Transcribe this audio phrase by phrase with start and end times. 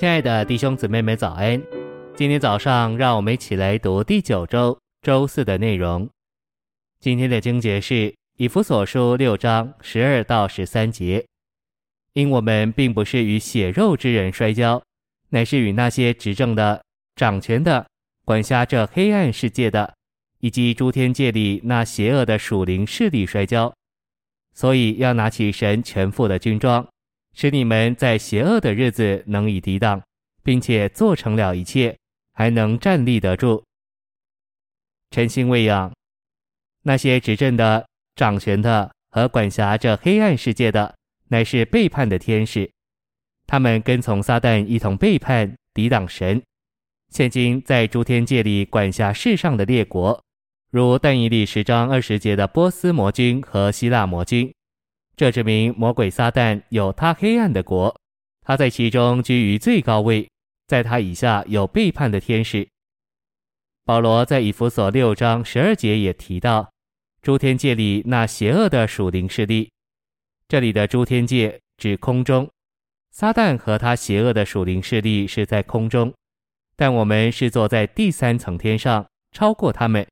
[0.00, 1.62] 亲爱的弟兄姊妹们，早安！
[2.16, 6.08] 今天早上，让我们一起来读第九周周四的内容。
[7.00, 11.22] 今天的经节是以弗所书六章十二到十三节。
[12.14, 14.82] 因我们并不是与血肉之人摔跤，
[15.28, 16.82] 乃是与那些执政的、
[17.14, 17.86] 掌权的、
[18.24, 19.92] 管辖这黑暗世界的，
[20.38, 23.70] 以及诸天界里那邪恶的属灵势力摔跤。
[24.54, 26.88] 所以要拿起神全副的军装。
[27.34, 30.02] 使你们在邪恶的日子能以抵挡，
[30.42, 31.96] 并且做成了一切，
[32.32, 33.62] 还能站立得住。
[35.10, 35.92] 晨星喂养
[36.82, 40.94] 那些执政的、掌权的和管辖这黑暗世界的，
[41.28, 42.70] 乃是背叛的天使。
[43.46, 46.40] 他们跟从撒旦一同背叛、抵挡神。
[47.08, 50.22] 现今在诸天界里管辖世上的列国，
[50.70, 54.52] 如但以理十章二十节的波斯魔君和希腊魔君。
[55.20, 57.94] 这指明魔鬼撒旦有他黑暗的国，
[58.40, 60.26] 他在其中居于最高位，
[60.66, 62.66] 在他以下有背叛的天使。
[63.84, 66.72] 保罗在以弗所六章十二节也提到，
[67.20, 69.70] 诸天界里那邪恶的属灵势力。
[70.48, 72.48] 这里的诸天界指空中，
[73.10, 76.10] 撒旦和他邪恶的属灵势力是在空中，
[76.76, 80.06] 但我们是坐在第三层天上，超过他们。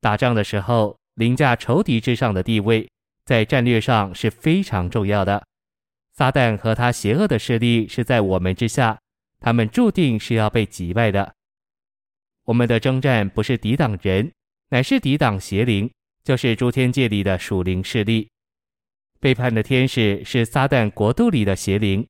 [0.00, 2.90] 打仗的时候，凌驾仇敌之上的地位。
[3.24, 5.42] 在战略上是非常重要的。
[6.12, 8.98] 撒旦和他邪恶的势力是在我们之下，
[9.40, 11.34] 他们注定是要被击败的。
[12.44, 14.30] 我们的征战不是抵挡人，
[14.68, 15.90] 乃是抵挡邪灵，
[16.22, 18.28] 就是诸天界里的属灵势力。
[19.18, 22.06] 背叛的天使是撒旦国度里的邪灵，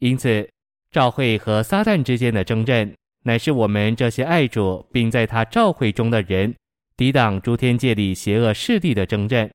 [0.00, 0.48] 因此
[0.90, 2.92] 教会和撒旦之间的征战，
[3.22, 6.54] 乃是我们这些爱主并在他教会中的人
[6.96, 9.48] 抵挡诸天界里邪恶势力的征战。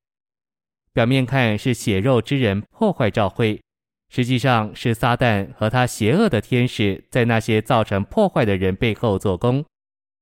[0.93, 3.61] 表面看是血肉之人破坏教会，
[4.09, 9.63] 实际上是撒旦和他邪恶的天使在那些造成破坏的人背后做工。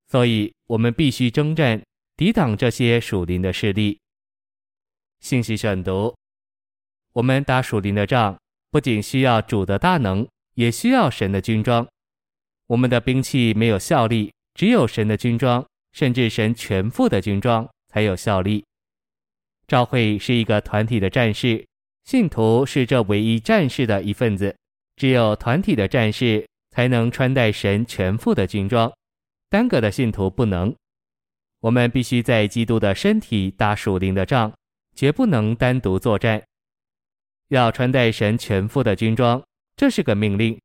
[0.08, 1.81] 所以，我们必须征战，
[2.16, 4.00] 抵挡这些属灵的势力。
[5.19, 6.16] 信息选读：
[7.13, 8.38] 我们打属灵的仗，
[8.72, 11.88] 不仅需要主的大能，也需要神的军装。
[12.68, 18.63] 我们的兵器没有效力，只有神的军装，甚至神全副的军装才有效力。
[19.69, 21.63] 教会是一个团体的战士，
[22.03, 24.56] 信徒是这唯一战士的一份子。
[24.96, 28.91] 只有团体的战士才能穿戴神全副的军装，
[29.47, 30.75] 单个的信徒不能。
[31.59, 34.52] 我们必须在基督的身体打属灵的仗，
[34.96, 36.41] 绝不能单独作战。
[37.50, 39.40] 要穿戴神全副的军装，
[39.75, 40.59] 这是个命令。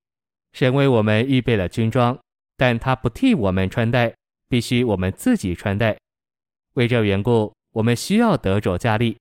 [0.55, 2.19] 神为我们预备了军装，
[2.57, 4.15] 但他不替我们穿戴，
[4.49, 5.95] 必须我们自己穿戴。
[6.73, 7.53] 为这缘故。
[7.75, 9.17] 我们需要得着加力，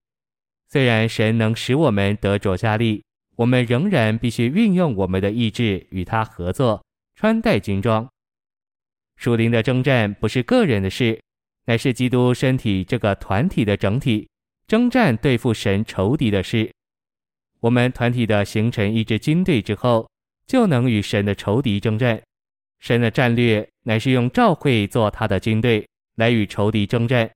[0.70, 3.04] 虽然神能使我们得着加力，
[3.36, 8.08] 我们仍然必须运用我们的意志与他合作，穿戴军装。
[9.16, 11.20] 属灵的征战不是个人的事，
[11.66, 14.30] 乃是基督身体这个团体的整体
[14.68, 16.72] 征战对付神仇敌的事。
[17.60, 20.08] 我们团体的形成一支军队之后，
[20.46, 22.22] 就能与神的仇敌征战。
[22.80, 25.88] 神的战略乃是用教会做他的军队
[26.18, 27.32] 来与仇敌征战，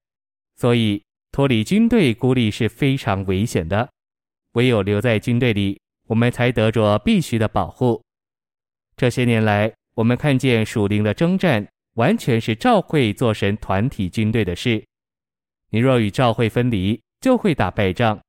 [0.57, 1.01] 所以。
[1.31, 3.89] 脱离军队孤立是非常危险的，
[4.53, 8.01] 唯有留在军队里，我们才得着必须的保护。
[8.95, 14.83] 这些年来，我们看见属灵的征战，完全是教会做神团体军队的事。
[15.69, 18.19] 你若与教会分离，就会打败仗。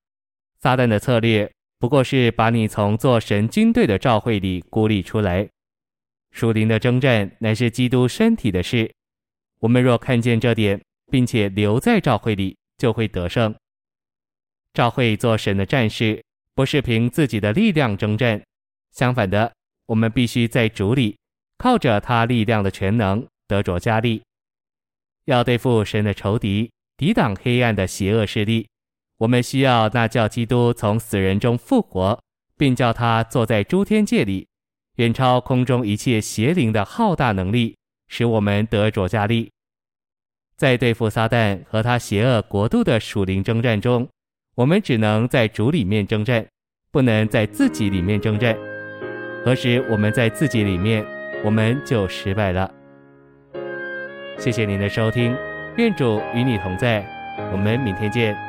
[0.61, 5.49] 撒旦的策略不过是把你从做神军队的教会里孤立出来。
[6.33, 8.93] 属灵的征战乃是基督身体的事。
[9.61, 10.79] 我们若看见这点，
[11.11, 13.55] 并且留在教会里，就会得胜。
[14.73, 16.23] 教会做神的战士，
[16.55, 18.41] 不是凭自己的力量征战，
[18.93, 19.53] 相反的，
[19.87, 21.19] 我们必须在主里，
[21.59, 24.23] 靠着他力量的全能，得着加力。
[25.25, 28.67] 要对付神的仇敌，抵挡黑暗的邪恶势力，
[29.19, 32.19] 我们需要那叫基督从死人中复活，
[32.57, 34.47] 并叫他坐在诸天界里，
[34.97, 37.77] 远超空中一切邪灵的浩大能力，
[38.07, 39.51] 使我们得着加力。
[40.59, 44.09] 在对付撒旦和他邪恶国度的属灵征战中，
[44.57, 46.45] 我们只能在主里面征战，
[46.91, 48.59] 不能在自己里面征战。
[49.45, 51.07] 何时我们在自己里面，
[51.45, 52.69] 我们就失败了。
[54.37, 55.37] 谢谢您的收听，
[55.77, 57.07] 愿主与你同在，
[57.53, 58.48] 我们明天见。